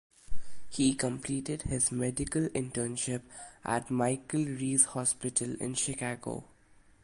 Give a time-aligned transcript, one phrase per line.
[0.67, 3.21] He completed his medical internship
[3.63, 6.43] at Michael Reese Hospital in Chicago.